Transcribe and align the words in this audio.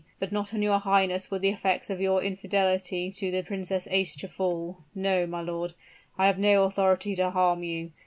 But 0.19 0.31
not 0.31 0.51
on 0.51 0.63
your 0.63 0.79
highness 0.79 1.29
would 1.29 1.43
the 1.43 1.49
effects 1.51 1.91
of 1.91 2.01
your 2.01 2.23
infidelity 2.23 3.11
to 3.11 3.29
the 3.29 3.43
Princess 3.43 3.87
Aischa 3.91 4.27
fall. 4.27 4.79
No, 4.95 5.27
my 5.27 5.41
lord 5.41 5.73
I 6.17 6.25
have 6.25 6.39
no 6.39 6.63
authority 6.63 7.13
to 7.13 7.29
harm 7.29 7.61
you. 7.61 7.91